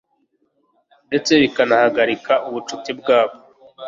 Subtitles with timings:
[1.07, 3.35] ndetse bikanahagarika ubucuti bwabo